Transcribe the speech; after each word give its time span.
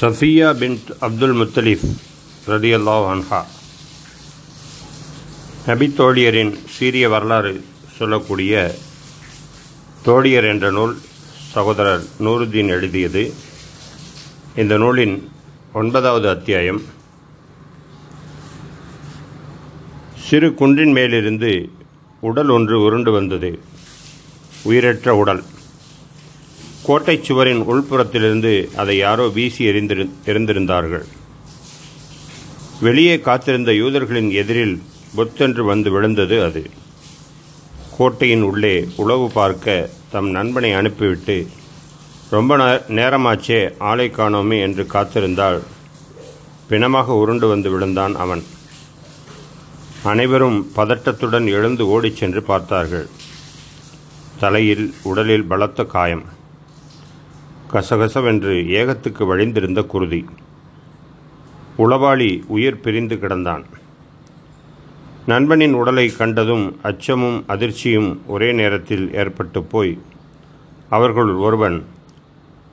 Safiya 0.00 0.48
bint 0.60 0.88
Abdul 1.00 1.34
Muttalib 1.34 1.84
ரதியல்லாஹ் 2.46 3.04
அன்ஹா. 3.12 3.44
நபி 5.66 5.86
தோழியரின் 5.86 6.58
சீரிய 6.68 7.08
வரலாறு 7.08 7.64
சொல்லக்கூடிய 7.96 8.74
தோழியர் 10.04 10.48
என்ற 10.48 10.70
நூல் 10.70 10.98
சகோதரர் 11.52 12.04
நூருதீன் 12.20 12.68
எழுதியது. 12.68 13.32
இந்த 14.56 14.76
நூலின் 14.76 15.28
ஒன்பதாவது 15.72 16.28
அத்தியாயம். 16.28 16.82
சிறு 20.18 20.54
குன்றின் 20.54 20.92
மேலிருந்து 20.92 21.70
உடல் 22.20 22.48
ஒன்று 22.48 22.80
உருண்டு 22.82 23.12
வந்தது. 23.12 23.60
உயிரற்ற 24.62 25.16
உடல். 25.16 25.44
கோட்டை 26.86 27.20
சுவரின் 27.22 27.62
உள்புறத்திலிருந்து 27.72 28.74
அதை 28.74 28.96
யாரோ 28.96 29.28
வீசி 29.28 29.66
எறிந்திரு 29.66 30.10
எறிந்திருந்தார்கள் 30.26 31.04
வெளியே 32.80 33.20
காத்திருந்த 33.20 33.72
யூதர்களின் 33.72 34.30
எதிரில் 34.30 34.82
பொத்தென்று 35.14 35.64
வந்து 35.64 35.90
விழுந்தது 35.90 36.42
அது. 36.42 36.70
கோட்டையின் 37.98 38.42
உள்ளே 38.42 38.88
உளவு 38.96 39.30
பார்க்க 39.30 39.90
தம் 40.10 40.30
நண்பனை 40.30 40.72
அனுப்பிவிட்டு 40.72 41.48
ரொம்ப 42.30 42.58
நேரமாச்சே 42.88 43.72
ஆளை 43.78 44.10
காணோமே 44.10 44.60
என்று 44.60 44.86
காத்திருந்தால் 44.92 45.60
பிணமாக 46.68 47.16
உருண்டு 47.22 47.48
வந்து 47.48 47.70
விழுந்தான் 47.70 48.14
அவன். 48.16 48.44
அனைவரும் 50.02 50.60
பதட்டத்துடன் 50.76 51.48
எழுந்து 51.48 51.86
ஓடிச் 51.88 52.16
சென்று 52.16 52.42
பார்த்தார்கள். 52.42 53.08
தலையில் 54.38 54.94
உடலில் 55.02 55.44
பலத்த 55.44 55.84
காயம். 55.84 56.33
கசகசவென்று 57.74 58.52
ஏகத்துக்கு 58.80 59.26
வழிந்திருந்த 59.26 59.82
குருதி. 59.82 60.24
உளவாளி 61.78 62.42
உயிர் 62.46 62.80
பிரிந்து 62.80 63.16
கிடந்தான். 63.16 63.64
நண்பனின் 65.26 65.72
உடலை 65.72 66.08
கண்டதும் 66.08 66.76
அச்சமும் 66.82 67.44
அதிர்ச்சியும் 67.48 68.18
ஒரே 68.26 68.52
நேரத்தில் 68.52 69.14
ஏற்பட்டு 69.14 69.62
போய் 69.62 69.98
அவர்களுள் 70.90 71.34
ஒருவன் 71.34 71.84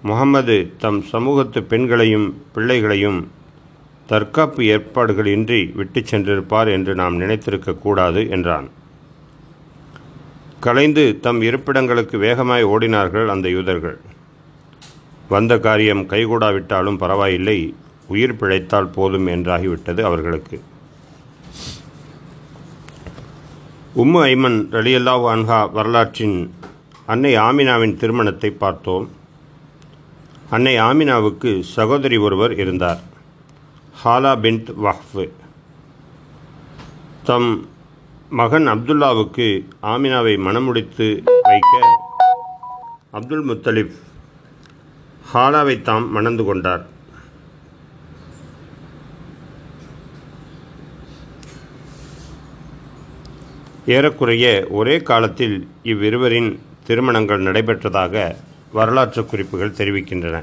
முகம்மது 0.02 0.72
தம் 0.78 1.02
சமூகத்து 1.02 1.64
பெண்களையும் 1.64 2.42
பிள்ளைகளையும் 2.54 3.31
தற்காப்பு 4.06 4.64
ஏற்பாடுகளின்றி 4.64 5.76
விட்டுச் 5.76 6.16
சென்றிருப்பார் 6.16 6.72
என்று 6.72 6.95
நாம் 6.95 7.20
நினைத்திருக்க 7.20 7.73
கூடாது 7.73 8.30
என்றான். 8.30 8.70
கலைந்து 10.59 11.20
தம் 11.22 11.42
இருப்பிடங்களுக்கு 11.42 12.17
வேகமாய் 12.17 12.66
ஓடினார்கள் 12.66 13.28
அந்த 13.28 13.50
யூதர்கள். 13.50 14.00
வந்த 15.34 15.54
காரியம் 15.66 16.02
கைகூடாவிட்டாலும் 16.12 16.98
பரவாயில்லை. 17.04 17.60
உயிர் 18.14 18.38
பிழைத்தால் 18.40 18.94
போதும் 18.96 19.28
என்றாகிவிட்டது 19.34 20.02
அவர்களுக்கு. 20.10 20.58
உம்மு 24.02 24.20
ஐமன் 24.32 24.58
ரலியல்லாஹு 24.78 25.26
அன்ஹா 25.34 25.60
வரலாற்றின் 25.78 26.38
அன்னை 27.14 27.32
ஆமினாவின் 27.48 27.96
திருமணத்தை 28.02 28.52
பார்த்தோம். 28.64 29.06
அன்னை 30.56 30.76
ஆமினாவுக்கு 30.90 31.52
சகோதரி 31.76 32.18
ஒருவர் 32.26 32.54
இருந்தார். 32.62 33.02
ஹாலா 34.04 34.34
பின்ட் 34.44 34.70
வஹ்ஃப். 34.86 35.26
தம் 37.30 37.52
மகன் 38.40 38.70
அப்துல்லாவுக்கு 38.73 39.50
ஆமினாவை 39.94 40.36
மணமுடித்து 40.45 41.08
வைக்க 41.50 41.76
அப்துல் 43.18 43.48
முத்தலிப் 43.50 43.98
ஹாலாவை 45.32 45.76
தாம் 45.88 46.08
மணந்து 46.16 46.44
கொண்டார். 46.48 46.82
ஏறக்குறைய 53.95 54.45
ஒரே 54.80 54.95
காலத்தில் 55.10 55.55
இவ்விருவரின் 55.92 56.50
திருமணங்கள் 56.88 57.45
நடைபெற்றதாக 57.48 58.16
வரலாற்று 58.78 59.22
குறிப்புகள் 59.32 59.78
தெரிவிக்கின்றன. 59.80 60.38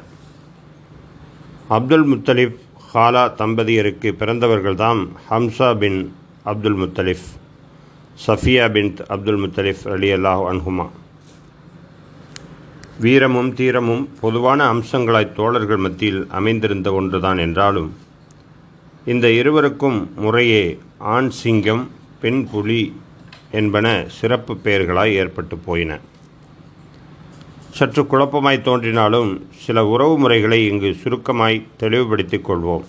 அப்துல் 1.77 2.09
முத்தலிப் 2.12 2.57
ஹாலா 2.93 3.25
தம்பதியருக்கு 3.41 4.11
பிறந்தவர்கள்தாம் 4.23 5.03
Hamza 5.29 5.71
bin 5.83 6.01
Abdul 6.53 6.79
Muttalib 6.83 7.29
Safiya 8.27 8.67
bin 8.77 8.91
Abdul 9.17 9.43
Muttalib 9.45 9.85
அலி 9.97 10.11
அல்லாஹ் 10.19 10.45
அன்ஹுமா. 10.53 10.89
வீரமும் 13.03 13.51
தீரமும் 13.59 14.05
பொதுவான 14.21 14.61
அம்சங்களாய் 14.73 15.35
தோழர்கள் 15.37 15.83
மத்தியில் 15.85 16.23
அமைந்திருந்த 16.39 16.89
ஒன்றுதான் 16.93 17.39
என்றாலும் 17.39 17.91
இந்த 19.13 19.27
இருவருக்கும் 19.31 19.99
முறையே 20.17 20.65
ஆண் 21.15 21.29
சிங்கம் 21.41 21.85
பெண் 22.21 22.41
புலி 22.51 22.81
என்பன 23.51 23.87
சிறப்பு 24.17 24.55
பெயர்களாய் 24.65 25.15
ஏற்பட்டு 25.21 25.59
போயின. 25.67 26.01
சற்று 27.77 28.03
குழப்பமாய் 28.03 28.61
தோன்றினாலும் 28.63 29.31
சில 29.65 29.87
உறவு 29.87 30.19
முறைகளை 30.19 30.61
இங்கு 30.67 30.91
சுருக்கமாய் 31.03 31.67
தெளிவுபடுத்திக் 31.77 32.47
கொள்வோம். 32.49 32.85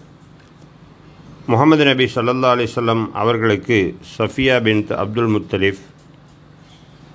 முகமது 1.51 1.85
நபி 1.85 2.07
ஸல்லல்லாஹு 2.15 2.55
அலிசல்லம் 2.57 3.05
அவர்களுக்கு 3.21 3.79
சஃபியா 4.17 4.57
பின் 4.61 4.83
அப்துல் 5.03 5.31
முத்தலிஃப் 5.35 5.83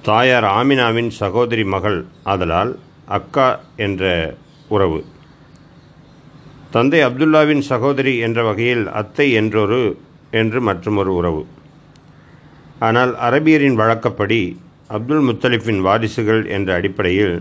தாயார் 0.07 0.45
ஆமினாவின் 0.45 1.09
சகோதரி 1.19 1.65
மகள் 1.65 2.07
ஆதலால் 2.33 2.73
அக்கா 3.17 3.47
என்ற 3.77 4.03
உறவு. 4.69 5.05
தந்தை 6.71 7.01
அப்துல்லாவின் 7.05 7.63
சகோதரி 7.69 8.19
என்ற 8.27 8.43
வகையில் 8.43 8.85
அத்தை 9.01 9.27
என்றொரு 9.41 9.81
என்று 10.31 10.61
மற்றொரு 10.61 11.13
உறவு. 11.21 11.47
ஆனால் 12.79 13.13
அரபியரின் 13.29 13.79
வழக்கப்படி 13.81 14.41
அப்துல் 14.87 15.25
முத்தலிஃபின் 15.29 15.81
வாரிசுகள் 15.87 16.43
என்ற 16.47 16.75
அடிப்படையில் 16.75 17.37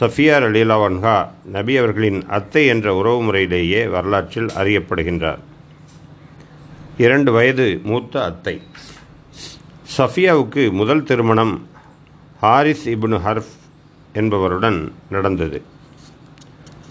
சஃபியா 0.00 0.38
அலிலாவன்ஹா 0.48 1.16
நபி 1.56 1.76
அவர்களின் 1.82 2.20
அத்தை 2.38 2.64
என்ற 2.66 2.94
உறவு 2.94 3.20
முறையிலேயே 3.22 3.86
வரலாற்றில் 3.86 4.50
அறியப்படுகின்றார். 4.62 5.42
இரண்டு 6.96 7.32
வயது 7.32 7.68
மூத்த 7.84 8.24
அத்தை. 8.24 8.56
சஃபியாவுக்கு 9.96 10.62
முதல் 10.72 11.06
திருமணம் 11.10 11.54
ஹாரிஸ் 12.44 12.82
இப்னு 12.92 13.18
ஹர்ஃப் 13.26 13.52
என்பவருடன் 14.20 14.78
நடந்தது. 15.14 15.58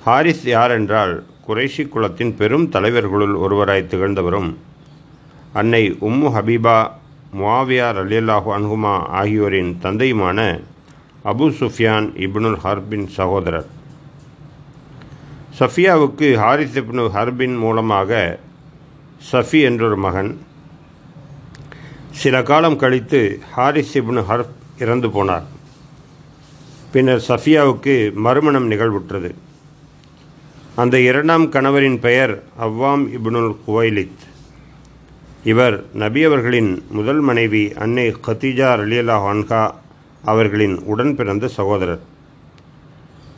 ஹாரிஸ் 0.06 0.46
யார் 0.52 0.72
என்றால் 0.76 1.14
குறைஷி 1.48 1.84
குலத்தின் 1.94 2.32
பெரும் 2.40 2.66
தலைவர்களுள் 2.76 3.36
ஒருவராய் 3.44 3.90
திகழ்ந்தவரும் 3.92 4.50
அன்னை 5.60 5.82
உம்மு 6.08 6.30
ஹபீபா 6.36 6.78
முவாவியா 7.40 7.88
ரலியல்லாஹு 8.00 8.50
அன்ஹுமா 8.58 8.94
ஆகியோரின் 9.20 9.72
தந்தையுமான 9.84 10.40
அபு 11.32 11.46
சுஃபியான் 11.60 12.08
இப்னுல் 12.26 12.58
ஹர்பின் 12.64 13.06
சகோதரர். 13.18 13.68
சஃபியாவுக்கு 15.60 16.30
ஹாரிஸ் 16.44 16.80
இப்னு 16.84 17.06
ஹர்பின் 17.18 17.56
மூலமாக 17.66 18.24
சஃபி 19.32 19.62
என்றொரு 19.70 20.00
மகன். 20.08 20.34
சில 22.24 22.44
காலம் 22.52 22.82
கழித்து 22.84 23.24
ஹாரிஸ் 23.56 23.96
இப்னு 24.02 24.24
ஹர்ப் 24.32 24.60
இறந்து 24.84 25.08
போனார். 25.08 25.44
பின்னர் 26.92 27.26
சஃபியாவுக்கு 27.28 28.14
மறுமணம் 28.14 28.72
நிகழ்வுற்றது. 28.72 29.34
அந்த 30.76 31.00
இரண்டாம் 31.00 31.52
கணவரின் 31.52 32.00
பெயர் 32.00 32.44
அவ்வாம் 32.60 33.06
இப்னுல் 33.14 33.56
குவைலித். 33.68 34.22
இவர் 35.44 35.86
நபி 35.94 36.24
அவர்களின் 36.24 36.84
முதல் 36.90 37.20
மனைவி 37.20 37.74
அன்னை 37.74 38.10
கத்தீஜா 38.10 38.70
ரலியல்லா 38.76 39.18
ஹான்கா 39.18 39.72
அவர்களின் 40.24 40.80
உடன் 40.80 41.16
பிறந்த 41.16 41.48
சகோதரர். 41.48 42.02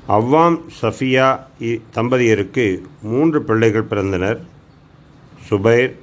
அவ்வாம் 0.09 0.61
சஃபியா 0.81 1.39
இ- 1.59 1.81
தம்பதியருக்கு 1.95 2.81
மூன்று 3.01 3.43
பிள்ளைகள் 3.43 3.87
பிறந்தனர். 3.89 4.39
சுபைர் 5.49 5.93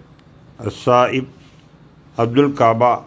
அஸ்ஸாயிப் 0.65 1.29
அப்துல் 2.17 2.53
காபா 2.53 2.99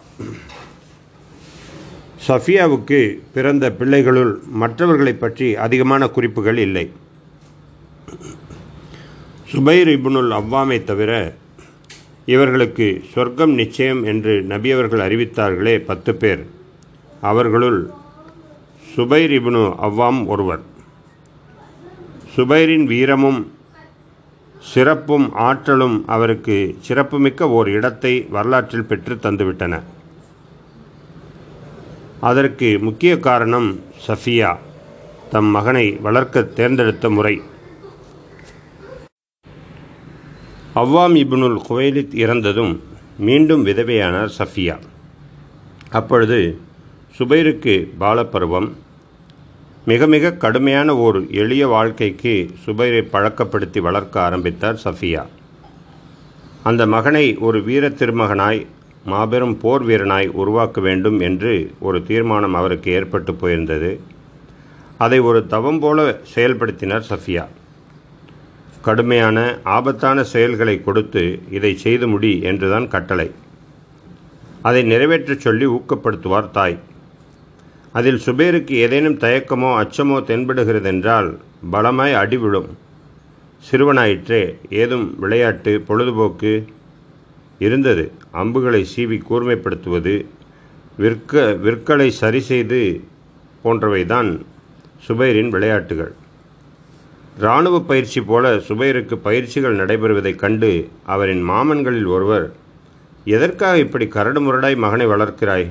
சஃபியாவுக்கு 2.28 3.18
பிறந்த 3.34 3.70
பிள்ளைகளுள் 3.70 4.40
மற்றவர்களைப் 4.46 5.20
பற்றி 5.20 5.56
அதிகமான 5.56 6.08
குறிப்புகள் 6.08 6.58
இல்லை. 6.58 6.90
சுபைர் 9.52 9.88
இபுனுல் 9.88 10.32
அவ்வாமை 10.32 10.84
தவிர 10.84 11.34
இவர்களுக்கு 12.26 13.04
சொர்க்கம் 13.12 13.52
நிச்சயம் 13.52 14.04
என்று 14.04 14.44
நபியவர்கள் 14.48 15.00
அறிவித்தார்களே 15.00 15.78
பத்து 15.78 16.14
பேர். 16.14 16.46
அவர்களுள் 17.20 17.90
சுபைர் 18.96 19.32
இபுனு 19.32 19.74
அவ்வாம் 19.82 20.26
ஒருவர். 20.26 20.60
சுபைரின் 22.36 22.84
வீரமும் 22.84 23.52
சிறப்பும் 24.60 25.32
ஆற்றலும் 25.32 26.06
அவருக்கு 26.06 26.76
சிறப்புமிக்க 26.80 27.48
ஓர் 27.48 27.68
இடத்தை 27.68 28.26
வரலாற்றில் 28.30 28.84
பெற்று 28.84 29.14
தந்துவிட்டன. 29.14 29.82
அதற்கு 32.28 32.68
முக்கிய 32.80 33.12
காரணம் 33.18 33.68
சஃபியா. 34.06 34.50
தம் 35.30 35.50
மகனை 35.56 35.86
வளர்க்க 36.06 36.42
தேர்ந்தெடுத்த 36.42 37.10
முறை. 37.10 37.34
அவ்வாம் 40.74 41.14
இப்னுல் 41.22 41.58
குவைலித் 41.68 42.14
இறந்ததும் 42.14 42.72
மீண்டும் 43.18 43.66
விதவையானார் 43.66 44.32
சஃபியா. 44.38 44.76
அப்பொழுது 45.90 46.38
சுபைருக்கு 47.18 47.74
பாலப்பருவம். 48.00 48.68
மிக 49.84 50.06
மிக 50.06 50.32
கடுமையான 50.32 50.96
ஓர் 50.96 51.18
எளிய 51.30 51.66
வாழ்க்கைக்கு 51.66 52.34
சுபைரை 52.64 53.02
பழக்கப்படுத்தி 53.12 53.80
வளர்க்க 53.80 54.20
ஆரம்பித்தார் 54.20 54.80
சஃபியா. 54.84 55.26
அந்த 56.62 56.86
மகனை 56.86 57.26
ஒரு 57.38 57.62
வீர 57.62 57.88
திருமகனாய் 57.88 58.66
மாபெரும் 59.10 59.56
போர் 59.58 59.84
வீரனாய் 59.86 60.28
உருவாக்க 60.40 60.80
வேண்டும் 60.80 61.18
என்று 61.20 61.52
ஒரு 61.78 61.98
தீர்மானம் 62.02 62.54
அவருக்கு 62.54 62.90
ஏற்பட்டு 62.92 63.32
போயிருந்தது. 63.32 63.90
அதை 65.04 65.18
ஒரு 65.28 65.40
தவம் 65.46 65.78
போல 65.78 66.18
செயல்படுத்தினார் 66.34 67.08
சஃபியா. 67.10 67.44
கடுமையான 68.86 69.38
ஆபத்தான 69.76 70.24
செயல்களை 70.24 70.76
கொடுத்து 70.82 71.22
இதை 71.50 71.72
செய்து 71.76 72.08
முடி 72.08 72.32
என்றுதான் 72.40 72.88
கட்டளை. 72.88 73.28
அதை 74.62 74.82
நிறைவேற்றச் 74.92 75.44
சொல்லி 75.46 75.66
ஊக்கப்படுத்துவார் 75.66 76.50
தாய். 76.50 76.78
அதில் 77.92 78.22
சுபேருக்கு 78.26 78.74
ஏதேனும் 78.84 79.20
தயக்கமோ 79.24 79.70
அச்சமோ 79.82 80.16
தென்படுகிறதென்றால் 80.30 81.28
பலமாய் 81.70 82.14
அடிவிடும் 82.22 82.70
சிறுவனாயிற்றே 83.66 84.42
ஏதும் 84.80 85.06
விளையாட்டு 85.18 85.72
பொழுதுபோக்கு 85.88 86.52
இருந்தது. 87.58 88.12
அம்புகளை 88.30 88.86
சீவி 88.96 89.20
கூர்மைப்படுத்துவது 89.30 90.24
விற்க 90.96 91.52
விற்களை 91.52 92.10
சரி 92.10 92.40
செய்து 92.40 93.00
போன்றவைதான் 93.64 94.40
சுபைரின் 95.08 95.48
விளையாட்டுகள். 95.48 96.12
இராணுவ 97.38 97.82
பயிற்சி 97.82 98.20
போல 98.20 98.56
சுபைருக்கு 98.56 99.14
பயிற்சிகள் 99.14 99.76
நடைபெறுவதைக் 99.76 100.38
கண்டு 100.38 100.88
அவரின் 101.02 101.50
மாமன்களில் 101.50 102.06
ஒருவர் 102.06 102.54
எதற்காக 103.24 103.78
இப்படி 103.78 104.08
கரடு 104.08 104.40
முரடாய் 104.40 104.76
மகனை 104.76 105.06
வளர்க்கிறாய்? 105.06 105.70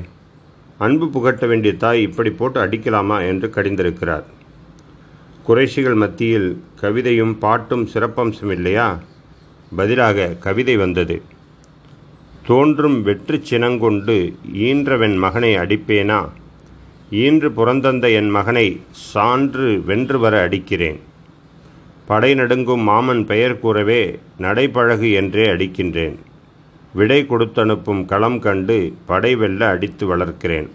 அன்பு 0.77 1.09
புகட்ட 1.09 1.47
வேண்டிய 1.47 1.75
தாய் 1.75 2.01
இப்படி 2.01 2.29
போட்டு 2.29 2.65
அடிக்கலாமா? 2.65 3.27
என்று 3.27 3.47
கடிந்திருக்கிறார். 3.47 4.23
குறைஷிகள் 5.47 5.95
மத்தியில் 5.95 6.63
கவிதையும் 6.81 7.37
பாட்டும் 7.37 7.87
சிறப்பம்சம் 7.93 8.51
இல்லையா? 8.51 8.99
பதிலாக 9.75 10.35
கவிதை 10.39 10.77
வந்தது. 10.77 11.21
தோன்றும் 12.47 13.01
வெற்று 13.01 13.39
சினங்கொண்டு 13.43 14.33
ஈன்றவன் 14.53 15.17
மகனை 15.17 15.55
அடிப்பேனா? 15.55 16.29
ஈன்று 17.11 17.49
புறந்தந்த 17.49 18.09
என் 18.09 18.29
மகனை 18.29 18.79
சான்று 18.91 19.83
வென்று 19.85 20.19
வர 20.19 20.41
அடிக்கிறேன். 20.41 20.99
படை 22.05 22.33
நடுங்கும் 22.33 22.81
மாமன் 22.81 23.25
பெயர் 23.25 23.59
கூறவே 23.59 24.19
நடைபழகு 24.37 25.11
என்றே 25.11 25.45
அடிக்கின்றேன். 25.45 26.15
விடை 26.93 27.25
கொடுத்தனுப்பும் 27.29 28.05
களம் 28.05 28.39
கண்டு 28.39 28.93
படை 29.05 29.35
வெல்ல 29.35 29.69
அடித்து 29.69 30.17
வளர்க்கிறேன். 30.17 30.69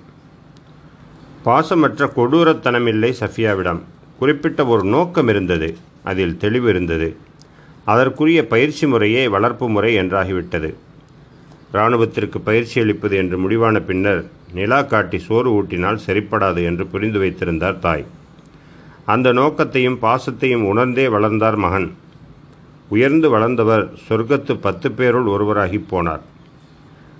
பாசமற்ற 1.44 2.12
கொடூரத்தனமில்லை 2.16 3.12
சஃபியாவிடம். 3.20 3.80
குறிப்பிட்ட 4.18 4.66
ஒரு 4.66 4.84
நோக்கம் 4.84 5.28
இருந்தது. 5.28 5.76
அதில் 6.02 6.36
தெளிவு 6.36 6.68
இருந்தது. 6.68 7.16
அதற்குரிய 7.84 8.46
பயிற்சி 8.46 8.86
முறையே 8.86 9.28
வளர்ப்பு 9.28 9.68
முறை 9.68 9.98
என்றாகிவிட்டது. 9.98 10.74
இராணுவத்திற்கு 11.72 12.38
பயிற்சி 12.38 12.80
அளிப்பது 12.80 13.16
என்று 13.16 13.38
முடிவான 13.38 13.80
பின்னர் 13.80 14.22
நிலா 14.52 14.82
காட்டி 14.82 15.18
சோறு 15.18 15.62
ஊட்டினால் 15.62 15.98
சரிப்படாது 16.06 16.64
என்று 16.64 16.86
புரிந்து 16.86 17.18
வைத்திருந்தார் 17.18 17.78
தாய். 17.78 18.04
அந்த 19.04 19.32
நோக்கத்தையும் 19.32 19.98
பாசத்தையும் 20.02 20.64
உணர்ந்தே 20.64 21.08
வளர்ந்தார் 21.08 21.56
மகன். 21.56 21.88
உயர்ந்து 22.88 23.30
வளர்ந்தவர் 23.30 23.84
சொர்க்கத்து 24.08 24.54
பத்து 24.60 24.90
பேருள் 24.90 25.26
ஒருவராகி 25.26 25.84
போனார். 25.90 26.24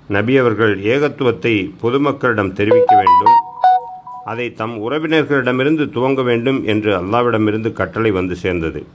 நபி 0.08 0.36
அவர்கள் 0.36 0.74
ஏகத்துவத்தை 0.82 1.54
பொதுமக்களிடம் 1.82 2.52
தெரிவிக்க 2.52 2.94
வேண்டும். 2.96 3.36
அதை 4.24 4.54
தம் 4.54 4.90
உறவினர்களிடமிருந்து 4.90 5.84
துவங்க 5.96 6.22
வேண்டும் 6.22 6.64
என்று 6.64 6.90
அல்லாவிடமிருந்து 7.00 7.72
கட்டளை 7.72 8.10
வந்து 8.10 8.36
சேர்ந்தது. 8.36 8.86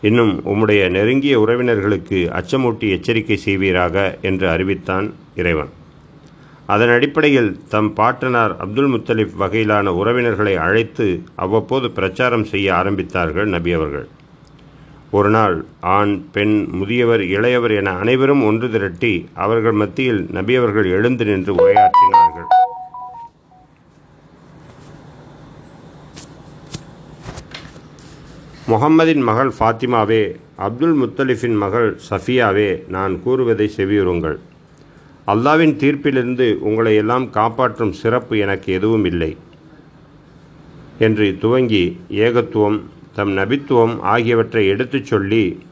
இன்னும் 0.00 0.42
உம்முடைய 0.44 0.88
நெருங்கிய 0.90 1.40
உறவினர்களுக்கு 1.40 2.18
அச்சமூட்டி 2.30 2.88
எச்சரிக்கை 2.90 3.36
செய்வீராக 3.36 4.18
என்று 4.22 4.48
அறிவித்தான் 4.48 5.14
இறைவன். 5.36 5.68
அதன் 6.66 6.88
அடிப்படையில் 6.88 7.58
தம் 7.68 7.92
பாட்டனார் 7.92 8.56
அப்துல் 8.56 8.92
முத்தலிப் 8.92 9.34
வகையிலான 9.40 9.88
உறவினர்களை 9.88 10.54
அழைத்து 10.54 11.22
அவ்வப்போது 11.34 11.90
பிரச்சாரம் 11.90 12.44
செய்ய 12.44 12.72
ஆரம்பித்தார்கள் 12.72 13.44
நபி 13.44 13.72
அவர்கள். 13.72 14.08
ஒரு 15.10 15.30
நாள் 15.30 15.64
ஆண் 15.80 16.24
பெண் 16.32 16.68
முதியவர் 16.72 17.20
இளையவர் 17.20 17.76
என 17.76 17.90
அனைவரும் 17.90 18.44
ஒன்று 18.44 18.70
திரட்டி 18.70 19.26
அவர்கள் 19.34 19.72
மத்தியில் 19.72 20.26
நபி 20.30 20.56
அவர்கள் 20.56 20.90
எழுந்து 20.90 21.24
நின்று 21.24 21.54
உரையாற்றினார் 21.54 22.15
முகம்மதின் 28.68 29.22
மகள் 29.22 29.50
ஃபாத்திமாவே 29.58 30.36
அப்துல் 30.56 30.94
முத்தலிஃபின் 31.02 31.56
மகள் 31.56 32.00
சஃபியாவே 32.10 32.88
நான் 32.88 33.22
கூறுவதை 33.22 33.70
செவியுறுங்கள். 33.76 34.38
அல்லாவின் 35.26 35.74
தீர்ப்பிலிருந்து 35.82 36.54
உங்களை 36.54 36.94
எல்லாம் 36.94 37.30
காப்பாற்றும் 37.30 37.92
சிறப்பு 37.92 38.38
எனக்கு 38.38 38.72
எதுவும் 38.72 39.04
இல்லை. 39.04 39.36
என்று 40.98 41.36
துவங்கி 41.40 42.00
ஏகத்துவம் 42.10 42.80
தம் 43.14 43.36
நபித்துவம் 43.36 44.00
ஆகியவற்றை 44.00 44.66
எடுத்துச் 44.66 45.04
சொல்லி 45.04 45.62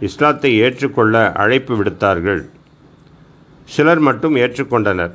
இஸ்லாத்தை 0.00 0.58
ஏற்றுக்கொள்ள 0.58 1.32
அழைப்பு 1.32 1.76
விடுத்தார்கள். 1.82 2.42
சிலர் 3.64 3.98
மட்டும் 3.98 4.36
ஏற்றுக்கொண்டனர். 4.36 5.12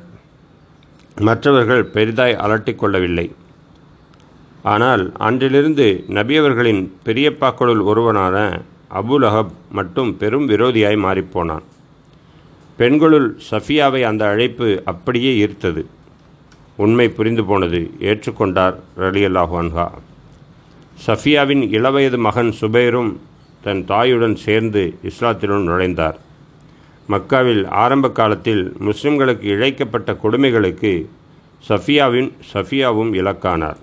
மற்றவர்கள் 1.18 1.84
பெரிதாய் 1.84 2.36
அலட்டிக்கொள்ளவில்லை 2.46 3.30
ஆனால் 4.62 5.12
அன்றிலிருந்து 5.16 6.04
நபியவர்களின் 6.08 6.90
பெரியப்பாக்களுள் 7.04 7.82
ஒருவனான 7.84 8.64
அபுல் 8.90 9.26
அஹப் 9.28 9.54
மட்டும் 9.72 10.16
பெரும் 10.16 10.48
விரோதியாய் 10.48 10.98
மாறிப்போனான். 11.04 11.62
பெண்களுள் 12.76 13.38
சஃபியாவை 13.50 14.02
அந்த 14.02 14.28
அழைப்பு 14.28 14.82
அப்படியே 14.84 15.46
ஈர்த்தது. 15.46 15.84
உண்மை 16.76 17.08
புரிந்து 17.08 17.44
போனது 17.44 17.90
ஏற்றுக்கொண்டார் 18.00 18.76
ரலியல்லாஹான்ஹா 18.98 19.86
சஃபியாவின் 21.06 21.62
இளவயது 21.68 22.18
மகன் 22.18 22.52
சுபைரும் 22.60 23.16
தன் 23.62 23.84
தாயுடன் 23.84 24.34
சேர்ந்து 24.34 24.98
இஸ்லாத்தினுள் 25.02 25.66
நுழைந்தார். 25.68 26.18
மக்காவில் 27.08 27.68
ஆரம்ப 27.68 28.10
காலத்தில் 28.10 28.76
முஸ்லிம்களுக்கு 28.80 29.42
இழைக்கப்பட்ட 29.42 30.16
கொடுமைகளுக்கு 30.22 31.08
சஃபியாவின் 31.68 32.32
சஃபியாவும் 32.54 33.12
இலக்கானார். 33.14 33.78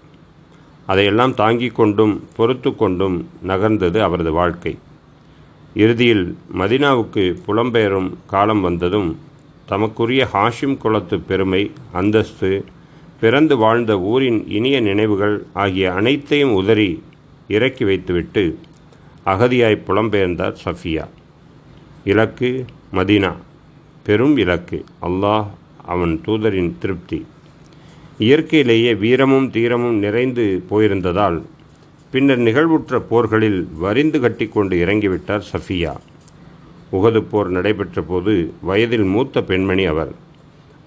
அதையெல்லாம் 0.87 1.33
தாங்கிக் 1.33 1.75
கொண்டும் 1.75 2.23
பொறுத்து 2.35 2.75
கொண்டும் 2.75 3.29
நகர்ந்தது 3.47 3.99
அவரது 3.99 4.31
வாழ்க்கை. 4.31 4.77
இறுதியில் 5.75 6.37
மதினாவுக்கு 6.53 7.37
புலம்பெயரும் 7.47 8.13
காலம் 8.25 8.61
வந்ததும் 8.61 9.17
தமக்குரிய 9.65 10.27
ஹாஷிம் 10.33 10.77
குலத்து 10.77 11.19
பெருமை 11.19 11.71
அந்தஸ்து 11.91 12.65
பிறந்து 13.19 13.57
வாழ்ந்த 13.57 13.99
ஊரின் 13.99 14.49
இனிய 14.49 14.79
நினைவுகள் 14.79 15.45
ஆகிய 15.53 15.93
அனைத்தையும் 15.93 16.53
உதறி 16.53 17.03
இறக்கி 17.47 17.85
வைத்துவிட்டு 17.85 18.59
அகதியாய் 19.25 19.81
புலம்பெயர்ந்தார் 19.87 20.55
சஃபியா. 20.65 21.07
இலக்கு 22.03 22.65
மதினா. 22.93 23.35
பெரும் 24.03 24.37
இலக்கு. 24.37 24.85
அல்லாஹ் 25.01 25.45
அவன் 25.85 26.21
தூதரின் 26.25 26.77
திருப்தி. 26.79 27.25
இயற்கையிலேயே 28.19 28.95
வீரமும் 28.95 29.47
தீரமும் 29.49 29.97
நிறைந்து 29.97 30.63
போயிருந்ததால் 30.69 31.41
பின்னர் 32.11 32.37
நிகழ்வுற்ற 32.37 32.99
போர்களில் 32.99 33.67
வரிந்து 33.77 34.19
கட்டிக்கொண்டு 34.19 34.75
இறங்கிவிட்டார் 34.85 35.47
சஃபியா. 35.51 35.93
உகது 36.91 37.21
போர் 37.21 37.49
நடைபெற்ற 37.49 38.01
போது 38.01 38.53
வயதில் 38.61 39.03
மூத்த 39.03 39.41
பெண்மணி 39.41 39.85
அவர். 39.85 40.13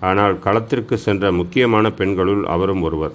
ஆனால் 0.01 0.39
களத்திற்கு 0.39 0.99
சென்ற 0.99 1.33
முக்கியமான 1.33 1.91
பெண்களுள் 1.91 2.45
அவரும் 2.45 2.83
ஒருவர். 2.83 3.15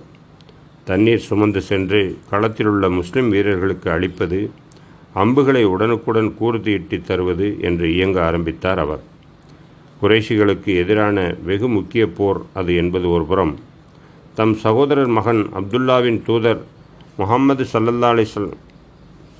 தண்ணீர் 0.84 1.26
சுமந்து 1.30 1.62
சென்று 1.62 2.18
களத்திலுள்ள 2.32 2.90
முஸ்லிம் 2.90 3.30
வீரர்களுக்கு 3.30 3.92
அளிப்பது 3.92 4.52
அம்புகளை 5.14 5.64
உடனுக்குடன் 5.64 6.32
கூர்த்தியிட்டி 6.40 7.02
தருவது 7.02 7.58
என்று 7.62 7.96
இயங்க 7.96 8.24
ஆரம்பித்தார் 8.24 8.80
அவர். 8.80 9.04
குறைஷிகளுக்கு 10.02 10.72
எதிரான 10.78 11.36
வெகு 11.46 11.68
முக்கிய 11.68 12.08
போர் 12.08 12.42
அது 12.54 12.76
என்பது 12.76 13.10
ஒருபுறம் 13.10 13.54
தம் 14.36 14.54
சகோதரர் 14.54 15.08
மகன் 15.08 15.50
அப்துல்லாவின் 15.54 16.24
தூதர் 16.24 16.62
முகம்மது 17.18 17.66
சல்லல்லா 17.74 18.10
அலி 18.10 18.26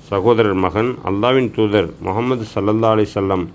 சகோதரர் 0.08 0.54
மகன் 0.54 0.98
அல்லாவின் 1.04 1.50
தூதர் 1.54 1.94
முகமது 2.00 2.44
சல்லல்லா 2.54 2.90
அலிசல்லம் 2.90 3.48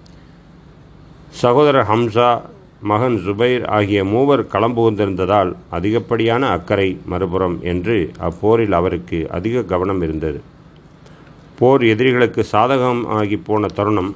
சகோதரர் 1.30 1.88
ஹம்சா 1.88 2.42
மகன் 2.82 3.16
ஜுபைர் 3.18 3.68
ஆகிய 3.68 4.06
மூவர் 4.06 4.46
களம்புகுந்திருந்ததால் 4.46 5.56
அதிகப்படியான 5.70 6.50
அக்கறை 6.50 6.98
மறுபுறம் 7.06 7.60
என்று 7.62 8.12
அப்போரில் 8.20 8.72
அவருக்கு 8.72 9.28
அதிக 9.30 9.64
கவனம் 9.64 10.02
இருந்தது. 10.02 10.42
போர் 11.60 11.84
எதிரிகளுக்கு 11.84 12.46
சாதகம் 12.52 13.08
ஆகி 13.08 13.38
போன 13.38 13.68
தருணம் 13.68 14.16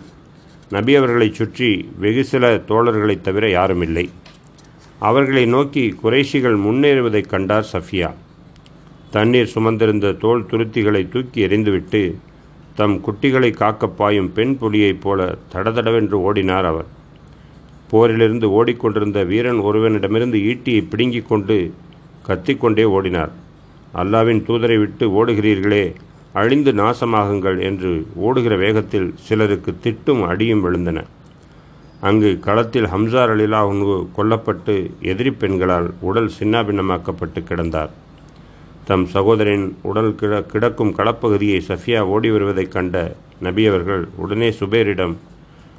நபி 0.70 0.96
அவர்களைச் 0.96 1.34
சுற்றி 1.34 1.90
வெகு 1.98 2.24
சில 2.24 2.56
தோழர்களைத் 2.56 3.22
தவிர 3.22 3.50
யாரும் 3.50 3.82
இல்லை 3.82 4.10
அவர்களை 5.04 5.46
நோக்கி 5.46 5.96
குறைஷிகள் 6.04 6.58
முன்னேறுவதைக் 6.58 7.30
கண்டார் 7.30 7.68
சஃபியா. 7.74 8.14
தண்ணீர் 9.12 9.52
சுமந்திருந்த 9.56 10.18
தோல் 10.18 10.44
துருத்திகளை 10.44 11.10
தூக்கி 11.10 11.48
எறிந்துவிட்டு 11.48 12.14
தம் 12.76 13.02
குட்டிகளை 13.02 13.50
காக்கப் 13.52 13.98
பாயும் 13.98 14.34
பெண் 14.34 14.58
புலியைப் 14.62 15.02
போல 15.02 15.38
தடதடவென்று 15.54 16.20
ஓடினார் 16.20 16.66
அவர். 16.66 16.86
போரிலிருந்து 17.92 18.44
ஓடிக்கொண்டிருந்த 18.44 19.24
வீரன் 19.24 19.60
ஒருவனிடமிருந்து 19.60 20.40
ஈட்டியை 20.40 20.86
பிடுங்கிக் 20.90 21.28
கொண்டு 21.28 21.74
கத்திக்கொண்டே 22.28 22.84
ஓடினார். 22.84 23.32
அல்லாவின் 23.96 24.44
தூதரை 24.44 24.80
விட்டு 24.80 25.26
ஓடுகிறீர்களே 25.26 25.94
அழிந்து 26.34 26.72
நாசமாகுங்கள் 26.72 27.62
என்று 27.62 28.08
ஓடுகிற 28.16 28.58
வேகத்தில் 28.58 29.14
சிலருக்கு 29.18 29.76
திட்டும் 29.84 30.26
அடியும் 30.28 30.66
விழுந்தன. 30.66 31.04
அங்கு 32.08 32.40
களத்தில் 32.40 32.86
ஹம்சார் 32.86 33.32
அலிலா 33.34 33.60
உணவு 33.62 34.10
கொல்லப்பட்டு 34.16 34.74
எதிரி 35.02 35.32
பெண்களால் 35.32 35.94
உடல் 36.00 36.32
சின்னாபின்னமாக்கப்பட்டு 36.40 37.42
கிடந்தார். 37.50 37.92
தம் 38.86 39.06
சகோதரின் 39.14 39.76
உடல் 39.82 40.16
கிட 40.16 40.42
கிடக்கும் 40.42 40.96
களப்பகுதியை 40.98 41.60
சஃபியா 41.68 42.00
ஓடி 42.00 42.32
வருவதைக் 42.32 42.72
கண்ட 42.72 43.16
நபியவர்கள் 43.44 44.04
உடனே 44.16 44.50
சுபேரிடம் 44.50 45.14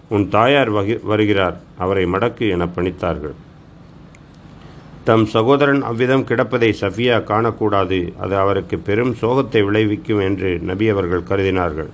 உன் 0.09 0.28
தாயார் 0.28 0.73
வகி 0.73 0.97
வருகிறார். 1.02 1.59
அவரை 1.78 2.04
மடக்கு 2.04 2.49
என 2.49 2.69
பணித்தார்கள். 2.76 3.37
தம் 5.04 5.26
சகோதரன் 5.26 5.83
அவ்விதம் 5.83 6.26
கிடப்பதை 6.26 6.71
சஃபியா 6.81 7.19
காணக்கூடாது. 7.31 8.12
அது 8.19 8.37
அவருக்கு 8.37 8.78
பெரும் 8.78 9.14
சோகத்தை 9.21 9.62
விளைவிக்கும் 9.64 10.21
என்று 10.21 10.59
நபி 10.71 10.88
அவர்கள் 10.88 11.28
கருதினார்கள். 11.31 11.93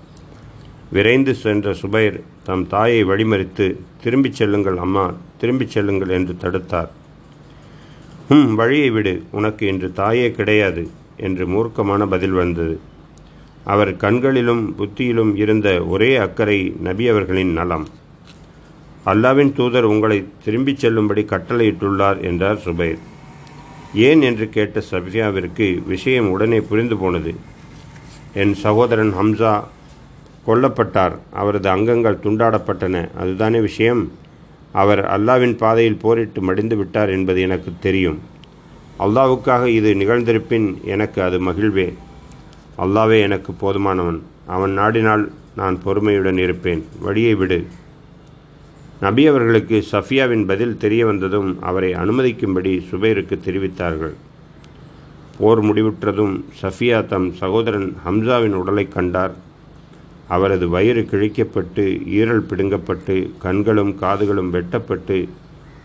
விரைந்து 0.92 1.35
சென்ற 1.35 1.73
சுபைர் 1.73 2.20
தம் 2.44 2.66
தாயை 2.66 3.04
வழிமறித்து 3.04 3.76
திரும்பிச் 4.02 4.35
செல்லுங்கள் 4.35 4.76
அம்மா 4.76 5.12
திரும்பிச் 5.38 5.70
செல்லுங்கள் 5.70 6.09
என்று 6.09 6.37
தடுத்தார். 6.40 6.88
ஹம் 8.28 8.54
வழியை 8.54 8.90
விடு 8.90 9.23
உனக்கு 9.30 9.66
இன்று 9.66 9.92
தாயே 9.92 10.30
கிடையாது 10.30 10.88
என்று 11.16 11.47
மூர்க்கமான 11.47 12.06
பதில் 12.06 12.30
வந்தது. 12.30 12.80
அவர் 13.64 13.97
கண்களிலும் 13.97 14.75
புத்தியிலும் 14.78 15.37
இருந்த 15.37 15.85
ஒரே 15.85 16.16
அக்கறை 16.16 16.75
நபி 16.80 17.09
அவர்களின் 17.09 17.52
நலம். 17.52 17.88
அல்லாவின் 19.06 19.52
தூதர் 19.52 19.85
உங்களை 19.85 20.25
திரும்பிச் 20.44 20.78
செல்லும்படி 20.78 21.23
கட்டளையிட்டுள்ளார் 21.23 22.23
என்றார் 22.23 22.61
சுபைர். 22.64 22.99
ஏன்? 23.94 24.23
என்று 24.23 24.49
கேட்ட 24.49 24.82
சபியாவிற்கு 24.90 25.87
விஷயம் 25.87 26.30
உடனே 26.30 26.61
புரிந்து 26.61 26.97
போனது. 26.97 27.35
என் 28.35 28.54
சகோதரன் 28.54 29.14
ஹம்சா 29.18 29.64
கொல்லப்பட்டார். 30.47 31.12
அவரது 31.32 31.68
அங்கங்கள் 31.68 32.18
துண்டாடப்பட்டன. 32.23 33.14
அதுதானே 33.16 33.61
விஷயம்? 33.61 34.12
அவர் 34.73 35.04
அல்லாவின் 35.04 35.56
பாதையில் 35.56 35.97
போரிட்டு 35.97 36.40
மடிந்து 36.40 36.76
விட்டார் 36.76 37.09
என்பது 37.09 37.40
எனக்கு 37.40 37.73
தெரியும். 37.80 38.18
அல்லாவுக்காக 38.99 39.66
இது 39.66 39.94
நிகழ்ந்திருப்பின் 39.94 40.82
எனக்கு 40.85 41.23
அது 41.23 41.50
மகிழ்வே. 41.50 41.94
அல்லாவே 42.78 43.20
எனக்கு 43.20 43.52
போதுமானவன். 43.52 44.20
அவன் 44.47 44.78
நாடினால் 44.78 45.30
நான் 45.56 45.78
பொறுமையுடன் 45.85 46.38
இருப்பேன். 46.38 46.85
வழியை 47.00 47.35
விடு. 47.35 47.66
நபி 49.00 49.26
அவர்களுக்கு 49.26 49.85
சஃபியாவின் 49.92 50.47
பதில் 50.47 50.76
தெரிய 50.76 51.06
வந்ததும் 51.06 51.62
அவரை 51.62 51.94
அனுமதிக்கும்படி 51.94 52.85
சுபைருக்கு 52.90 53.38
தெரிவித்தார்கள். 53.44 54.12
போர் 55.38 55.64
முடிவுற்றதும் 55.64 56.44
சஃபியா 56.62 57.06
தம் 57.06 57.35
சகோதரன் 57.35 57.97
ஹம்சாவின் 58.06 58.52
உடலை 58.52 58.88
கண்டார். 58.88 59.49
அவரது 60.30 60.68
வயிறு 60.68 61.02
கிழிக்கப்பட்டு 61.10 61.84
ஈரல் 62.18 62.44
பிடுங்கப்பட்டு 62.49 63.30
கண்களும் 63.38 63.96
காதுகளும் 64.00 64.50
வெட்டப்பட்டு 64.50 65.28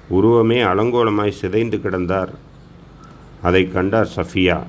உருவமே 0.07 0.63
அலங்கோலமாய் 0.63 1.37
சிதைந்து 1.39 1.77
கிடந்தார். 1.77 2.31
அதை 3.41 3.71
கண்டார் 3.71 4.11
சஃபியா. 4.15 4.63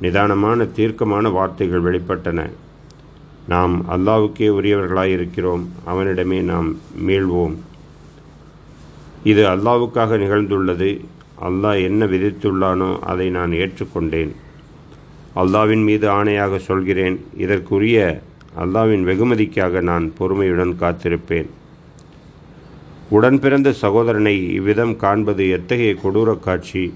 நிதானமான 0.00 0.64
தீர்க்கமான 0.64 1.28
வார்த்தைகள் 1.28 1.82
வெளிப்பட்டன. 1.82 2.50
நாம் 3.48 3.74
அல்லாவுக்கே 3.90 4.48
உரியவர்களாயிருக்கிறோம். 4.60 5.66
அவனிடமே 5.84 6.40
நாம் 6.40 6.76
மீள்வோம். 7.06 7.56
இது 9.24 9.46
அல்லாவுக்காக 9.46 10.18
நிகழ்ந்துள்ளது. 10.18 10.90
அல்லாஹ் 11.42 11.82
என்ன 11.82 12.06
விதித்துள்ளானோ 12.06 12.98
அதை 12.98 13.30
நான் 13.30 13.50
ஏற்றுக்கொண்டேன். 13.50 14.32
அல்லாவின் 15.36 15.84
மீது 15.84 16.08
ஆணையாக 16.08 16.56
சொல்கிறேன். 16.56 17.24
இதற்குரிய 17.36 18.22
அல்லாவின் 18.56 19.04
வெகுமதிக்காக 19.04 19.80
நான் 19.80 20.12
பொறுமையுடன் 20.18 20.76
காத்திருப்பேன். 20.80 21.46
உடன் 23.08 23.40
பிறந்த 23.40 23.72
சகோதரனை 23.72 24.52
இவ்விதம் 24.52 24.96
காண்பது 24.96 25.50
எத்தகைய 25.50 25.94
கொடூர 25.94 26.38
காட்சி? 26.38 26.94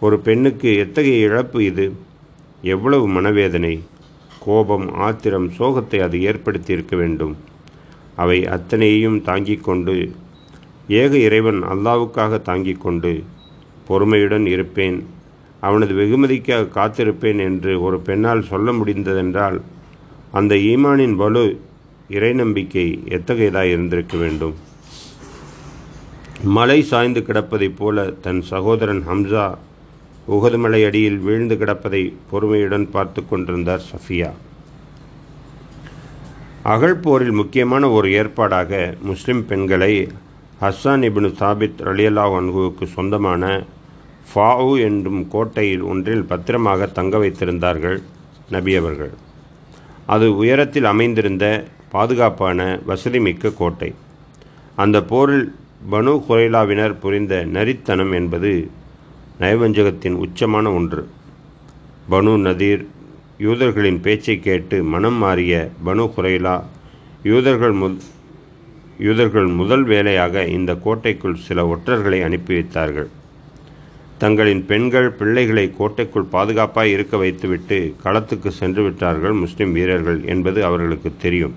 ஒரு 0.00 0.18
பெண்ணுக்கு 0.18 0.76
எத்தகைய 0.76 1.26
இழப்பு 1.26 1.64
இது? 1.64 1.92
எவ்வளவு 2.62 3.08
மனவேதனை? 3.08 3.82
கோபம் 4.40 4.94
ஆத்திரம் 4.94 5.50
சோகத்தை 5.50 6.00
அது 6.00 6.22
ஏற்படுத்தி 6.22 6.72
இருக்க 6.72 6.96
வேண்டும். 6.96 7.36
அவை 8.16 8.46
அத்தனையையும் 8.46 9.22
தாங்கிக் 9.22 9.64
கொண்டு 9.64 10.12
ஏக 10.88 11.16
இறைவன் 11.16 11.62
அல்லாவுக்காக 11.62 12.42
தாங்கிக் 12.42 12.80
கொண்டு 12.80 13.24
பொறுமையுடன் 13.88 14.46
இருப்பேன். 14.46 15.06
அவனது 15.60 15.94
வெகுமதிக்காக 15.94 16.68
காத்திருப்பேன் 16.74 17.38
என்று 17.38 17.82
ஒரு 17.82 18.00
பெண்ணால் 18.00 18.42
சொல்ல 18.42 18.72
முடிந்ததென்றால் 18.72 19.60
அந்த 20.32 20.54
ஈமானின் 20.54 21.14
வலு 21.14 21.60
இறை 22.08 22.32
நம்பிக்கை 22.32 23.02
எத்தகையதாக 23.08 23.64
இருந்திருக்க 23.64 24.16
வேண்டும்? 24.16 24.54
மலை 26.42 26.82
சாய்ந்து 26.82 27.20
கிடப்பதைப் 27.20 27.76
போல 27.76 28.04
தன் 28.04 28.42
சகோதரன் 28.42 29.02
ஹம்சா 29.08 29.54
உகதுமலை 30.28 30.86
அடியில் 30.86 31.18
வீழ்ந்து 31.18 31.54
கிடப்பதை 31.54 32.12
பொறுமையுடன் 32.30 32.90
பார்த்து 32.90 33.28
கொண்டிருந்தார் 33.28 33.82
சஃபியா. 33.92 34.30
அகழ்போரில் 36.64 37.32
முக்கியமான 37.32 37.90
ஒரு 37.90 38.08
ஏற்பாடாக 38.08 39.00
முஸ்லிம் 39.02 39.46
பெண்களை 39.46 40.08
ஹஸ்ஸான் 40.60 41.04
இபின் 41.08 41.32
சாபித் 41.40 41.80
ரலியல்லா 41.88 42.26
அன்குவுக்கு 42.38 42.84
சொந்தமான 42.84 43.64
ஃபாவு 44.34 44.80
என்றும் 44.80 45.28
கோட்டையில் 45.28 45.82
ஒன்றில் 45.82 46.24
பத்திரமாக 46.24 46.86
தங்க 46.86 47.18
வைத்திருந்தார்கள் 47.18 48.02
நபி 48.50 48.76
அவர்கள். 48.76 49.16
அது 50.12 50.26
உயரத்தில் 50.42 50.86
அமைந்திருந்த 50.92 51.46
பாதுகாப்பான 51.94 52.66
வசதிமிக்க 52.88 53.52
கோட்டை. 53.60 53.90
அந்த 54.82 54.96
போரில் 55.10 55.46
பனு 55.92 56.12
குரைலாவினர் 56.28 56.94
புரிந்த 57.02 57.34
நரித்தனம் 57.56 58.12
என்பது 58.18 58.52
நயவஞ்சகத்தின் 59.40 60.16
உச்சமான 60.24 60.66
ஒன்று. 60.78 61.02
பனு 62.12 62.32
நதீர் 62.46 62.84
யூதர்களின் 63.46 64.00
பேச்சை 64.00 64.36
கேட்டு 64.46 64.76
மனம் 64.94 65.18
மாறிய 65.24 65.54
பனு 65.86 66.06
குரைலா 66.16 66.56
யூதர்கள் 67.30 67.76
முத் 67.82 68.00
யூதர்கள் 69.06 69.48
முதல் 69.60 69.84
வேலையாக 69.92 70.44
இந்த 70.56 70.72
கோட்டைக்குள் 70.86 71.36
சில 71.46 71.64
ஒற்றர்களை 71.74 72.20
அனுப்பி 72.28 72.54
வைத்தார்கள். 72.54 73.10
தங்களின் 74.22 74.62
பெண்கள் 74.68 75.08
பிள்ளைகளை 75.18 75.64
கோட்டைக்குள் 75.78 76.30
பாதுகாப்பாய் 76.32 76.92
இருக்க 76.94 77.16
வைத்துவிட்டு 77.22 77.76
களத்துக்கு 78.04 78.50
சென்று 78.60 78.82
விட்டார்கள் 78.86 79.34
முஸ்லிம் 79.42 79.72
வீரர்கள் 79.76 80.18
என்பது 80.32 80.60
அவர்களுக்கு 80.68 81.10
தெரியும். 81.24 81.54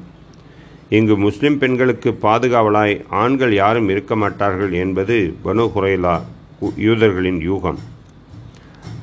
இங்கு 0.98 1.15
முஸ்லிம் 1.24 1.58
பெண்களுக்கு 1.62 2.10
பாதுகாவலாய் 2.25 2.94
ஆண்கள் 3.22 3.53
யாரும் 3.62 3.89
இருக்க 3.94 4.15
மாட்டார்கள் 4.24 4.74
என்பது 4.84 5.18
பனு 5.46 5.65
குரைலா 5.75 6.15
யூதர்களின் 6.86 7.41
யூகம். 7.50 7.80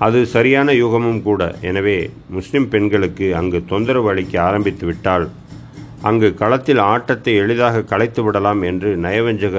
அது 0.07 0.19
சரியான 0.35 0.73
யூகமும் 0.83 1.23
கூட. 1.29 1.43
எனவே 1.71 1.99
முஸ்லிம் 2.37 2.69
பெண்களுக்கு 2.75 3.29
அங்கு 3.41 3.61
தொந்தரவு 3.73 4.11
அளிக்க 4.12 4.35
ஆரம்பித்து 4.49 4.87
விட்டால் 4.91 5.27
அங்கு 6.11 6.29
களத்தில் 6.43 6.83
ஆட்டத்தை 6.93 7.35
எளிதாக 7.45 7.83
கலைத்து 7.93 8.23
விடலாம் 8.27 8.62
என்று 8.71 8.91
நயவஞ்சக 9.07 9.57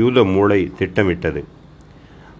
யூத 0.00 0.24
மூளை 0.34 0.60
திட்டமிட்டது. 0.78 1.42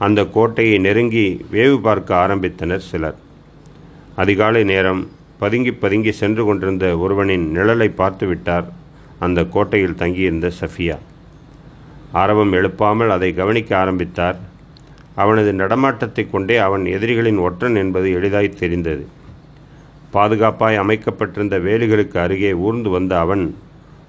அந்த 0.05 0.21
கோட்டையை 0.37 0.79
நெருங்கி 0.87 1.27
வேவு 1.53 1.77
பார்க்க 1.87 2.21
ஆரம்பித்தனர் 2.23 2.87
சிலர். 2.91 3.19
அதிகாலை 4.23 4.63
நேரம் 4.73 5.03
பதுங்கி 5.43 5.73
பதுங்கி 5.83 6.13
சென்று 6.21 6.43
கொண்டிருந்த 6.45 6.87
ஒருவனின் 7.05 7.47
நிழலை 7.57 7.89
பார்த்துவிட்டார் 8.01 8.67
அந்த 9.19 9.41
கோட்டையில் 9.55 10.01
தங்கியிருந்த 10.03 10.49
சஃபியா. 10.61 10.97
ஆரவம் 12.23 12.53
எழுப்பாமல் 12.53 13.13
அதை 13.17 13.31
கவனிக்க 13.35 13.71
ஆரம்பித்தார். 13.83 14.39
அவனது 15.23 15.51
நடமாட்டத்தை 15.53 16.23
கொண்டே 16.31 16.57
அவன் 16.67 16.85
எதிரிகளின் 16.97 17.41
ஒற்றன் 17.47 17.77
என்பது 17.83 18.09
எளிதாய் 18.19 18.59
தெரிந்தது. 18.61 19.05
பாதுகாப்பாய் 20.15 20.81
அமைக்கப்பட்டிருந்த 20.83 21.57
வேலிகளுக்கு 21.67 22.19
அருகே 22.25 22.51
ஊர்ந்து 22.67 22.91
வந்த 22.91 23.13
அவன் 23.25 23.45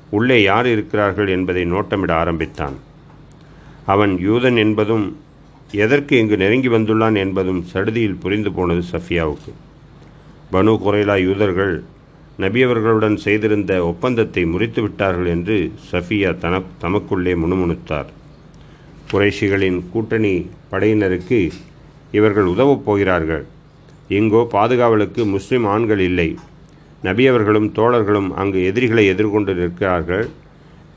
உள்ளே 0.09 0.37
யார் 0.41 0.67
இருக்கிறார்கள்? 0.67 1.29
என்பதை 1.35 1.63
நோட்டமிட 1.71 2.11
ஆரம்பித்தான். 2.13 2.75
அவன் 3.93 4.13
யூதன் 4.27 4.57
என்பதும் 4.57 5.05
எதற்கு 5.75 6.17
இங்கு 6.17 6.37
நெருங்கி 6.37 6.67
வந்துள்ளான் 6.67 7.17
என்பதும் 7.17 7.61
சடுதியில் 7.63 8.21
புரிந்து 8.23 8.51
போனது 8.51 8.83
சஃபியாவுக்கு. 8.91 9.51
பனு 10.51 10.73
குரைலா 10.85 11.15
யூதர்கள் 11.21 11.73
நபியவர்களுடன் 12.39 13.15
செய்திருந்த 13.15 13.85
ஒப்பந்தத்தை 13.85 14.45
முறித்து 14.45 14.81
விட்டார்கள் 14.81 15.25
என்று 15.25 15.57
சஃபியா 15.91 16.31
தன 16.37 16.61
தமக்குள்ளே 16.81 17.33
முணுமுணுத்தார். 17.33 18.09
குறைஷிகளின் 19.11 19.79
கூட்டணி 19.91 20.33
படையினருக்கு 20.71 21.39
இவர்கள் 22.11 22.45
உதவப் 22.45 22.85
போகிறார்கள். 22.85 23.45
இங்கோ 24.09 24.41
பாதுகாவலுக்கு 24.51 25.25
முஸ்லிம் 25.25 25.65
ஆண்கள் 25.65 25.99
இல்லை. 25.99 26.29
நபியவர்களும் 27.03 27.69
தோழர்களும் 27.75 28.29
அங்கு 28.33 28.59
எதிரிகளை 28.65 29.05
எதிர்கொண்டு 29.05 29.53
நிற்கிறார்கள். 29.55 30.25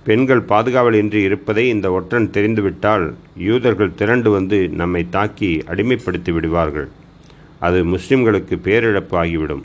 பெண்கள் 0.09 0.43
பாதுகாவல் 0.51 0.97
இன்றி 0.99 1.21
இருப்பதை 1.29 1.63
இந்த 1.69 1.87
ஒற்றன் 1.97 2.29
தெரிந்துவிட்டால் 2.35 3.05
யூதர்கள் 3.47 3.97
திரண்டு 4.01 4.29
வந்து 4.31 4.59
நம்மை 4.81 5.03
தாக்கி 5.17 5.51
அடிமைப்படுத்தி 5.73 6.33
விடுவார்கள். 6.33 6.89
அது 7.67 7.79
முஸ்லிம்களுக்கு 7.95 8.55
பேரிழப்பு 8.67 9.17
ஆகிவிடும். 9.23 9.65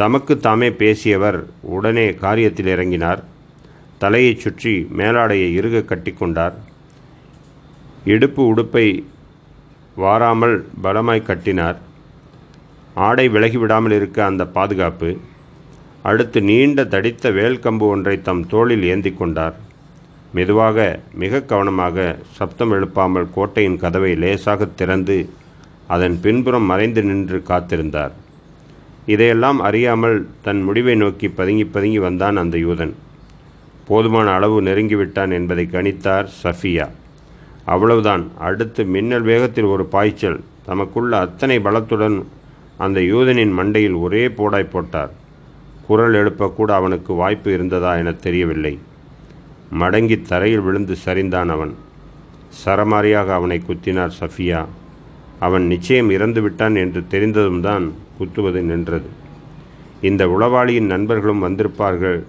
தமக்கு 0.00 0.34
தாமே 0.46 0.68
பேசியவர் 0.80 1.38
உடனே 1.74 2.06
காரியத்தில் 2.24 2.70
இறங்கினார். 2.74 3.20
தலையைச் 4.02 4.42
சுற்றி 4.44 4.74
மேலாடையை 4.98 5.48
இறுக 5.58 5.82
கட்டிக்கொண்டார் 5.90 6.56
இடுப்பு 8.14 8.42
உடுப்பை 8.52 8.86
வாராமல் 10.02 10.56
பலமாய் 10.86 11.28
கட்டினார். 11.28 11.78
ஆடை 13.06 13.26
விலகிவிடாமல் 13.34 13.94
இருக்க 13.98 14.18
அந்த 14.30 14.44
பாதுகாப்பு 14.56 15.10
அடுத்து 16.08 16.42
நீண்ட 16.42 16.84
தடித்த 16.84 17.30
வேல்கம்பு 17.30 17.86
ஒன்றை 17.92 18.22
தம் 18.22 18.46
தோளில் 18.46 18.82
ஏந்தி 18.82 19.12
கொண்டார். 19.12 19.54
மெதுவாக 20.36 20.78
மிக 21.22 21.40
கவனமாக 21.40 22.16
சப்தம் 22.36 22.72
எழுப்பாமல் 22.72 23.30
கோட்டையின் 23.34 23.76
கதவை 23.76 24.14
லேசாக 24.14 24.64
திறந்து 24.64 25.16
அதன் 25.86 26.20
பின்புறம் 26.20 26.62
மறைந்து 26.62 27.02
நின்று 27.02 27.42
காத்திருந்தார். 27.48 28.12
இதையெல்லாம் 29.06 29.60
அறியாமல் 29.60 30.18
தன் 30.42 30.62
முடிவை 30.62 30.94
நோக்கி 30.94 31.28
பதுங்கி 31.28 31.64
பதுங்கி 31.64 31.98
வந்தான் 31.98 32.36
அந்த 32.36 32.58
யூதன். 32.58 32.94
போதுமான 33.88 34.30
அளவு 34.32 34.62
நெருங்கிவிட்டான் 34.62 35.32
என்பதை 35.32 35.68
கணித்தார் 35.72 36.28
சஃபியா. 36.42 36.88
அவ்வளவுதான். 37.64 38.24
அடுத்து 38.38 38.84
மின்னல் 38.84 39.22
வேகத்தில் 39.22 39.72
ஒரு 39.74 39.84
பாய்ச்சல். 39.84 40.40
தமக்குள்ள 40.68 41.10
அத்தனை 41.24 41.58
பலத்துடன் 41.58 42.22
அந்த 42.76 43.00
யூதனின் 43.00 43.58
மண்டையில் 43.58 44.00
ஒரே 44.00 44.26
போடாய் 44.28 44.72
போட்டார். 44.72 45.12
குரல் 45.86 46.14
எழுப்பக்கூட 46.14 46.70
அவனுக்கு 46.72 47.12
வாய்ப்பு 47.14 47.52
இருந்ததா 47.52 47.96
என 47.96 48.12
தெரியவில்லை. 48.12 48.78
மடங்கி 49.80 50.22
தரையில் 50.22 50.60
விழுந்து 50.60 50.96
சரிந்தான் 51.04 51.48
அவன். 51.48 51.74
சரமாரியாக 52.64 53.26
அவனை 53.26 53.62
குத்தினார் 53.68 54.16
சஃபியா. 54.20 54.66
அவன் 55.38 55.66
நிச்சயம் 55.66 56.10
இறந்து 56.10 56.42
விட்டான் 56.42 56.74
என்று 56.74 57.00
தெரிந்ததும் 57.08 57.60
தான் 57.60 57.92
குத்துவது 58.18 58.62
நின்றது. 58.62 59.08
இந்த 60.00 60.26
உளவாளியின் 60.26 60.92
நண்பர்களும் 60.94 61.44
வந்திருப்பார்கள் 61.44 62.22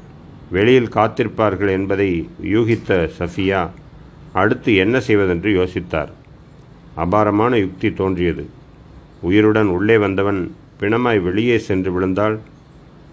வெளியில் 0.49 0.93
காத்திருப்பார்கள் 0.95 1.69
என்பதை 1.69 2.09
யூகித்த 2.43 3.09
சஃபியா 3.19 3.61
அடுத்து 4.41 4.75
என்ன 4.75 4.99
செய்வதென்று 4.99 5.51
யோசித்தார். 5.59 6.11
அபாரமான 6.95 7.57
யுக்தி 7.57 7.89
தோன்றியது. 7.93 8.45
உயிருடன் 9.21 9.67
உள்ளே 9.67 9.97
வந்தவன் 9.97 10.41
பிணமாய் 10.79 11.21
வெளியே 11.27 11.57
சென்று 11.57 11.91
விழுந்தால் 11.91 12.39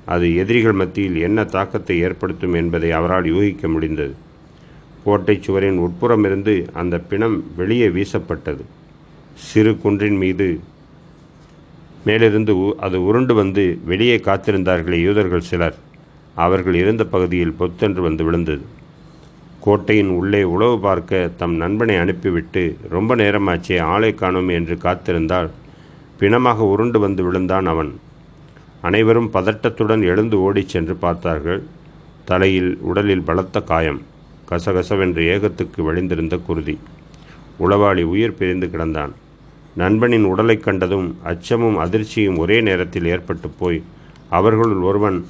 அது 0.04 0.37
எதிரிகள் 0.37 0.73
மத்தியில் 0.73 1.16
என்ன 1.16 1.44
தாக்கத்தை 1.44 2.00
ஏற்படுத்தும் 2.00 2.52
என்பதை 2.52 2.90
அவரால் 2.90 3.26
யூகிக்க 3.26 3.68
முடிந்தது. 3.68 4.14
கோட்டை 5.04 5.40
சுவரின் 5.40 5.78
உட்புறமிருந்து 5.78 6.66
அந்த 6.73 6.99
பிணம் 6.99 7.44
வெளியே 7.56 7.88
வீசப்பட்டது. 7.88 8.64
சிறு 9.35 9.78
குன்றின் 9.85 10.16
மீது 10.16 10.61
மேலிருந்து 12.04 12.75
அது 12.78 13.04
உருண்டு 13.04 13.35
வந்து 13.35 13.78
வெளியே 13.85 14.16
காத்திருந்தார்களே 14.16 15.00
யூதர்கள் 15.02 15.40
சிலர். 15.40 15.76
அவர்கள் 16.35 16.75
இருந்த 16.75 17.04
பகுதியில் 17.04 17.56
பொத்தென்று 17.59 18.02
வந்து 18.02 18.25
விழுந்தது. 18.25 18.62
கோட்டையின் 19.61 20.09
உள்ளே 20.09 20.42
உளவு 20.42 20.79
பார்க்க 20.79 21.31
தம் 21.37 21.55
நண்பனை 21.55 21.96
அனுப்பிவிட்டு 21.96 22.76
ரொம்ப 22.88 23.16
நேரமாச்சே 23.16 23.81
ஆளை 23.81 24.14
காணோம் 24.14 24.48
என்று 24.48 24.74
காத்திருந்தால் 24.74 25.50
பிணமாக 26.20 26.57
உருண்டு 26.57 26.98
வந்து 26.98 27.22
விழுந்தான் 27.24 27.66
அவன். 27.66 27.92
அனைவரும் 28.83 29.31
பதட்டத்துடன் 29.33 30.03
எழுந்து 30.03 30.40
ஓடிச் 30.40 30.68
சென்று 30.68 30.95
பார்த்தார்கள். 30.97 31.62
தலையில் 32.25 32.79
உடலில் 32.81 33.23
பலத்த 33.23 33.61
காயம். 33.61 34.01
கசகசவென்று 34.51 35.23
ஏகத்துக்கு 35.35 35.83
வழிந்திருந்த 35.83 36.38
குருதி. 36.38 36.79
உளவாளி 37.61 38.03
உயிர் 38.03 38.35
பிரிந்து 38.35 38.66
கிடந்தான். 38.66 39.12
நண்பனின் 39.75 40.25
உடலை 40.25 40.57
கண்டதும் 40.59 41.16
அச்சமும் 41.23 41.79
அதிர்ச்சியும் 41.79 42.38
ஒரே 42.38 42.61
நேரத்தில் 42.61 43.05
ஏற்பட்டு 43.05 43.49
போய் 43.49 43.83
அவர்களுள் 44.29 44.83
ஒருவன் 44.88 45.27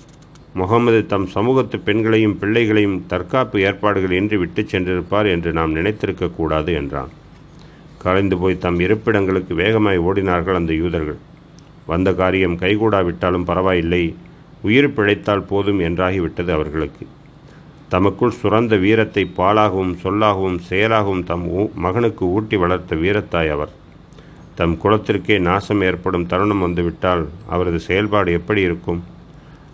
முகமது 0.55 1.07
தம் 1.07 1.27
சமூகத்து 1.27 1.79
பெண்களையும் 1.79 2.39
பிள்ளைகளையும் 2.39 3.05
தற்காப்பு 3.07 3.61
ஏற்பாடுகள் 3.61 4.11
இன்றி 4.11 4.37
விட்டுச் 4.37 4.77
சென்றிருப்பார் 4.77 5.27
என்று 5.27 5.53
நாம் 5.53 5.77
நினைத்திருக்கக்கூடாது 5.77 6.75
என்றான். 6.75 7.09
கலைந்து 7.99 8.39
போய் 8.39 8.59
தம் 8.59 8.79
இருப்பிடங்களுக்கு 8.79 9.55
வேகமாய் 9.55 9.99
ஓடினார்கள் 9.99 10.55
அந்த 10.55 10.75
யூதர்கள். 10.75 11.21
வந்த 11.87 12.13
காரியம் 12.13 12.59
கைகூடாவிட்டாலும் 12.59 13.45
பரவாயில்லை. 13.45 14.15
உயிர் 14.63 14.95
பிழைத்தால் 14.95 15.43
போதும் 15.43 15.81
என்றாகிவிட்டது 15.81 16.51
அவர்களுக்கு. 16.51 17.07
தமக்குள் 17.89 18.33
சுரந்த 18.43 18.79
வீரத்தை 18.79 19.31
பாலாகவும் 19.37 19.95
சொல்லாகவும் 20.03 20.59
செயலாகவும் 20.69 21.25
தம் 21.25 21.71
மகனுக்கு 21.75 22.25
ஊட்டி 22.27 22.57
வளர்த்த 22.57 22.97
வீரத்தாய் 22.97 23.51
அவர். 23.51 23.73
தம் 24.55 24.79
குலத்திற்கே 24.85 25.39
நாசம் 25.39 25.81
ஏற்படும் 25.81 26.27
தருணம் 26.27 26.59
வந்துவிட்டால் 26.59 27.29
அவரது 27.49 27.81
செயல்பாடு 27.81 28.33
எப்படி 28.33 28.61
இருக்கும்? 28.61 29.05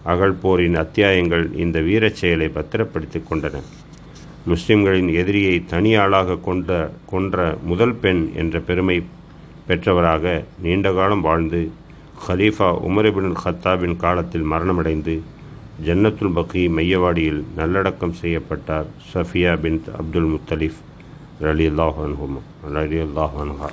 அகழ்போரின் 0.06 0.74
அத்தியாயங்கள் 0.74 1.56
இந்த 1.56 1.80
வீரச் 1.80 2.14
செயலை 2.14 2.48
பத்திரப்படுத்தி 2.48 3.18
கொண்டன. 3.18 3.62
முஸ்லிம்களின் 4.44 5.08
எதிரியை 5.08 5.64
தனி 5.64 5.94
ஆளாக 5.94 6.36
கொண்ட 6.36 6.90
கொன்ற 7.06 7.58
முதல் 7.62 7.94
பெண் 7.94 8.30
என்ற 8.34 8.60
பெருமை 8.60 9.04
பெற்றவராக 9.68 10.44
நீண்ட 10.62 10.92
காலம் 10.92 11.20
வாழ்ந்து 11.20 11.70
ஹலீஃபா 12.18 12.68
உமரிபின் 12.80 13.34
ஹத்தாபின் 13.42 13.96
காலத்தில் 13.96 14.46
மரணமடைந்து 14.52 15.14
ஜன்னத்துல் 15.86 16.34
பக்கி 16.34 16.62
மையவாடியில் 16.68 17.40
நல்லடக்கம் 17.56 18.14
செய்யப்பட்டார் 18.14 18.88
சஃபியா 19.12 19.52
பின் 19.56 19.80
அப்துல் 19.98 20.30
முத்தலிஃப் 20.34 20.80
ரலி 21.40 21.66
அல்லாஹ் 21.66 22.00
அன்ஹுமா 22.06 22.42
ரலி 22.72 22.98
அல்லாஹ் 23.00 23.36
அன்ஹா 23.44 23.70